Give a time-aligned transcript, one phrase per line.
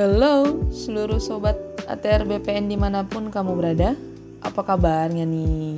[0.00, 3.92] Halo seluruh sobat ATR BPN di mana pun kamu berada
[4.40, 5.76] Apa kabarnya nih?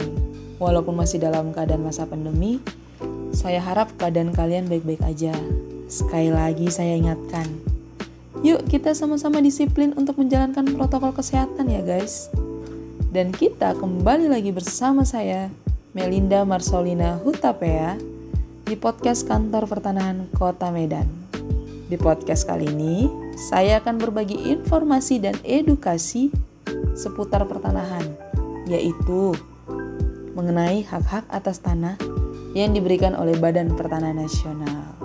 [0.62, 2.62] Walaupun masih dalam keadaan masa pandemi
[3.34, 5.34] Saya harap keadaan kalian baik-baik aja
[5.90, 7.50] Sekali lagi saya ingatkan
[8.46, 12.30] Yuk kita sama-sama disiplin untuk menjalankan protokol kesehatan ya guys
[13.10, 15.50] Dan kita kembali lagi bersama saya
[15.98, 17.98] Melinda Marsolina Hutapea
[18.70, 21.21] di podcast kantor pertanahan Kota Medan.
[21.92, 23.04] Di podcast kali ini,
[23.36, 26.32] saya akan berbagi informasi dan edukasi
[26.96, 28.16] seputar pertanahan,
[28.64, 29.36] yaitu
[30.32, 32.00] mengenai hak-hak atas tanah
[32.56, 34.96] yang diberikan oleh Badan Pertanahan Nasional.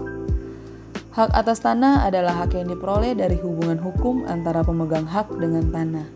[1.11, 6.07] Hak atas tanah adalah hak yang diperoleh dari hubungan hukum antara pemegang hak dengan tanah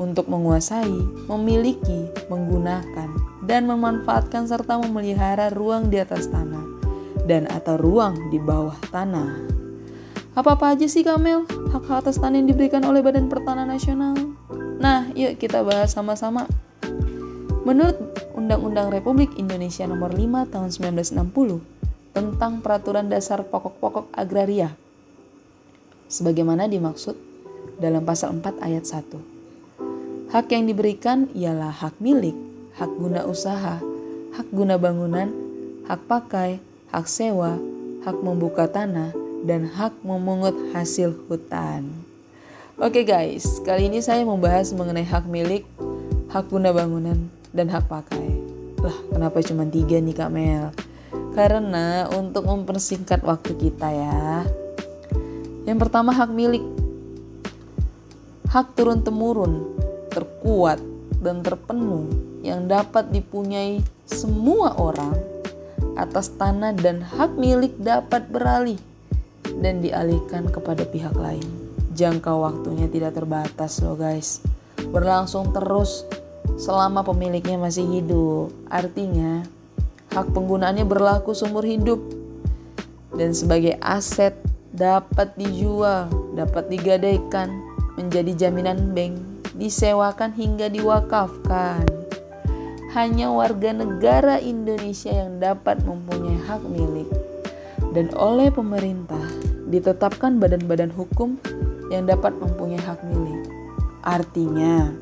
[0.00, 3.12] untuk menguasai, memiliki, menggunakan,
[3.44, 6.64] dan memanfaatkan serta memelihara ruang di atas tanah
[7.28, 9.57] dan atau ruang di bawah tanah.
[10.38, 14.14] Apa-apa aja sih Kamel hak atas tanah yang diberikan oleh Badan Pertanahan Nasional?
[14.78, 16.46] Nah, yuk kita bahas sama-sama.
[17.66, 17.98] Menurut
[18.38, 24.78] Undang-Undang Republik Indonesia Nomor 5 Tahun 1960 tentang Peraturan Dasar Pokok-pokok Agraria
[26.06, 27.18] sebagaimana dimaksud
[27.82, 30.30] dalam pasal 4 ayat 1.
[30.30, 32.38] Hak yang diberikan ialah hak milik,
[32.78, 33.82] hak guna usaha,
[34.38, 35.34] hak guna bangunan,
[35.90, 36.62] hak pakai,
[36.94, 37.58] hak sewa,
[38.06, 41.86] hak membuka tanah, dan hak memungut hasil hutan.
[42.78, 45.66] Oke guys, kali ini saya membahas mengenai hak milik,
[46.30, 48.38] hak guna bangunan, dan hak pakai.
[48.78, 50.70] Lah, kenapa cuma tiga nih Kak Mel?
[51.34, 54.46] Karena untuk mempersingkat waktu kita ya.
[55.66, 56.62] Yang pertama hak milik.
[58.48, 59.76] Hak turun-temurun
[60.14, 60.80] terkuat
[61.20, 62.06] dan terpenuh
[62.46, 65.18] yang dapat dipunyai semua orang
[65.98, 68.78] atas tanah dan hak milik dapat beralih
[69.58, 71.44] dan dialihkan kepada pihak lain.
[71.98, 74.38] Jangka waktunya tidak terbatas loh guys.
[74.94, 76.06] Berlangsung terus
[76.54, 78.54] selama pemiliknya masih hidup.
[78.70, 79.42] Artinya
[80.14, 81.98] hak penggunaannya berlaku seumur hidup
[83.14, 84.38] dan sebagai aset
[84.70, 86.06] dapat dijual,
[86.38, 87.50] dapat digadaikan
[87.98, 89.18] menjadi jaminan bank
[89.58, 91.82] disewakan hingga diwakafkan.
[92.94, 97.10] Hanya warga negara Indonesia yang dapat mempunyai hak milik
[97.96, 99.22] dan oleh pemerintah
[99.68, 101.40] ditetapkan badan-badan hukum
[101.88, 103.48] yang dapat mempunyai hak milik.
[104.04, 104.92] Artinya,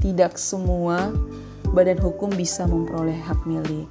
[0.00, 1.12] tidak semua
[1.72, 3.88] badan hukum bisa memperoleh hak milik.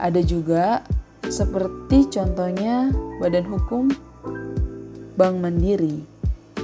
[0.00, 0.84] Ada juga
[1.28, 2.90] seperti contohnya
[3.20, 3.92] badan hukum
[5.14, 6.04] Bank Mandiri,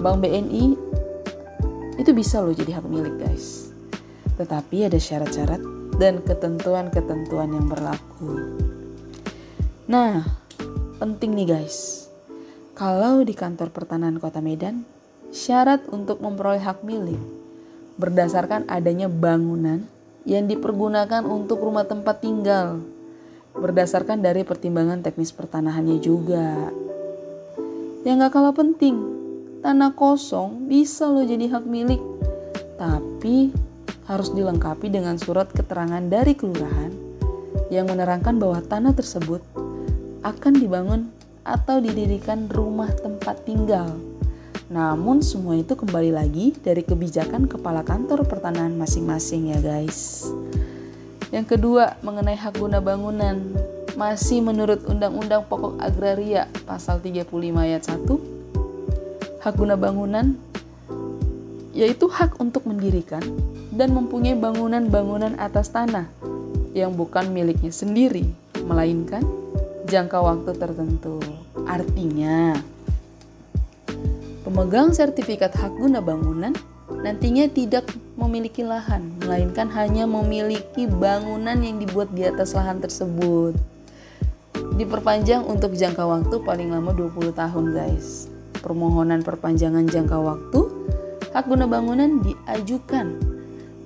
[0.01, 0.65] Bank BNI
[1.97, 3.73] itu bisa loh jadi hak milik guys.
[4.37, 5.61] Tetapi ada syarat-syarat
[5.97, 8.66] dan ketentuan-ketentuan yang berlaku.
[9.87, 10.27] Nah,
[10.99, 12.11] penting nih guys.
[12.77, 14.85] Kalau di kantor pertanahan Kota Medan,
[15.33, 17.19] syarat untuk memperoleh hak milik
[17.97, 19.89] berdasarkan adanya bangunan
[20.29, 22.85] yang dipergunakan untuk rumah tempat tinggal
[23.57, 26.69] berdasarkan dari pertimbangan teknis pertanahannya juga.
[28.05, 29.17] Yang gak kalah penting,
[29.67, 31.99] Tanah kosong bisa lo jadi hak milik,
[32.79, 33.51] tapi
[34.07, 36.95] harus dilengkapi dengan surat keterangan dari kelurahan
[37.67, 39.43] yang menerangkan bahwa tanah tersebut
[40.27, 41.07] akan dibangun
[41.47, 43.95] atau didirikan rumah tempat tinggal.
[44.67, 50.27] Namun semua itu kembali lagi dari kebijakan kepala kantor pertanahan masing-masing ya guys.
[51.31, 53.39] Yang kedua mengenai hak guna bangunan
[53.95, 60.35] masih menurut Undang-Undang Pokok Agraria pasal 35 ayat 1 hak guna bangunan
[61.71, 63.23] yaitu hak untuk mendirikan
[63.71, 66.11] dan mempunyai bangunan-bangunan atas tanah
[66.75, 68.27] yang bukan miliknya sendiri,
[68.67, 69.25] melainkan
[69.87, 71.23] jangka waktu tertentu.
[71.65, 72.59] Artinya,
[74.43, 76.53] pemegang sertifikat hak guna bangunan
[76.91, 77.87] nantinya tidak
[78.19, 83.55] memiliki lahan, melainkan hanya memiliki bangunan yang dibuat di atas lahan tersebut.
[84.77, 88.37] Diperpanjang untuk jangka waktu paling lama 20 tahun, guys
[88.67, 90.61] permohonan perpanjangan jangka waktu,
[91.31, 93.15] hak guna bangunan diajukan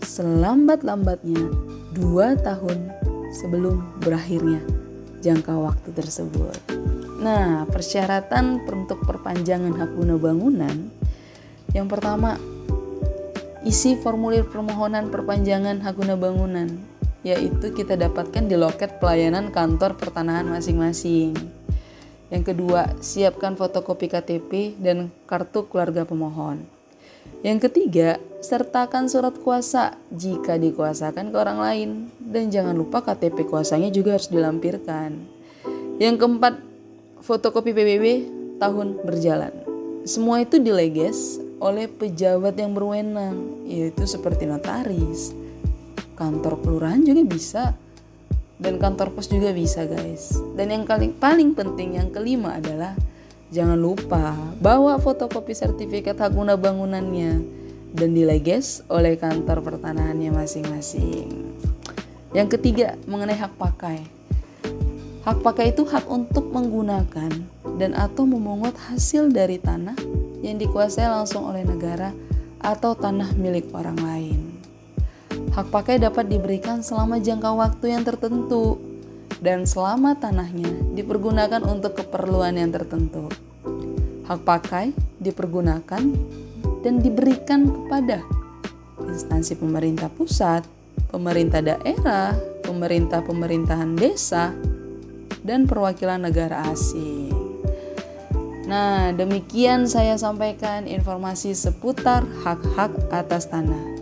[0.00, 1.52] selambat-lambatnya
[1.92, 2.88] dua tahun
[3.36, 4.64] sebelum berakhirnya
[5.20, 6.56] jangka waktu tersebut.
[7.20, 10.88] Nah, persyaratan untuk perpanjangan hak guna bangunan
[11.70, 12.34] yang pertama
[13.62, 16.66] isi formulir permohonan perpanjangan hak guna bangunan
[17.22, 21.36] yaitu kita dapatkan di loket pelayanan kantor pertanahan masing-masing.
[22.32, 26.79] Yang kedua, siapkan fotokopi KTP dan kartu keluarga pemohon.
[27.40, 31.90] Yang ketiga, sertakan surat kuasa jika dikuasakan ke orang lain
[32.20, 35.16] dan jangan lupa KTP kuasanya juga harus dilampirkan.
[36.00, 36.54] Yang keempat,
[37.24, 38.04] fotokopi PBB
[38.60, 39.52] tahun berjalan.
[40.04, 45.36] Semua itu dileges oleh pejabat yang berwenang, yaitu seperti notaris.
[46.16, 47.76] Kantor kelurahan juga bisa,
[48.60, 50.36] dan kantor pos juga bisa guys.
[50.56, 52.92] Dan yang paling, paling penting yang kelima adalah
[53.50, 57.42] jangan lupa bawa fotokopi sertifikat hak guna bangunannya
[57.90, 61.50] dan dileges oleh kantor pertanahannya masing-masing.
[62.30, 64.06] Yang ketiga mengenai hak pakai.
[65.26, 67.30] Hak pakai itu hak untuk menggunakan
[67.76, 69.98] dan atau memungut hasil dari tanah
[70.40, 72.14] yang dikuasai langsung oleh negara
[72.62, 74.40] atau tanah milik orang lain.
[75.50, 78.78] Hak pakai dapat diberikan selama jangka waktu yang tertentu
[79.40, 83.26] dan selama tanahnya dipergunakan untuk keperluan yang tertentu.
[84.28, 86.04] Hak pakai dipergunakan
[86.84, 88.22] dan diberikan kepada
[89.02, 90.62] instansi pemerintah pusat,
[91.08, 94.52] pemerintah daerah, pemerintah pemerintahan desa,
[95.42, 97.32] dan perwakilan negara asing.
[98.70, 103.98] Nah, demikian saya sampaikan informasi seputar hak-hak atas tanah.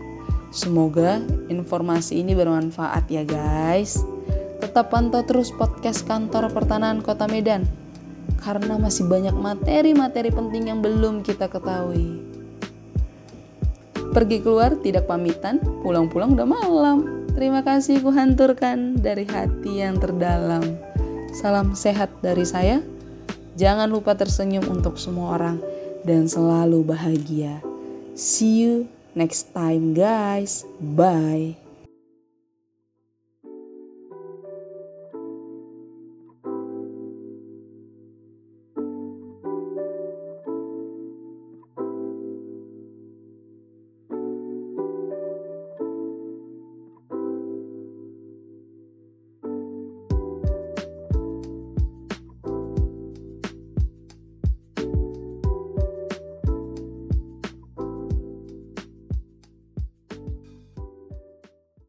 [0.52, 4.17] Semoga informasi ini bermanfaat ya guys.
[4.68, 7.64] Tetap pantau terus podcast kantor pertanahan Kota Medan
[8.36, 12.20] karena masih banyak materi-materi penting yang belum kita ketahui.
[14.12, 17.24] Pergi keluar tidak pamitan, pulang-pulang udah malam.
[17.32, 20.76] Terima kasih kuhanturkan dari hati yang terdalam.
[21.32, 22.84] Salam sehat dari saya.
[23.56, 25.64] Jangan lupa tersenyum untuk semua orang
[26.04, 27.64] dan selalu bahagia.
[28.12, 28.84] See you
[29.16, 30.68] next time, guys.
[30.76, 31.67] Bye.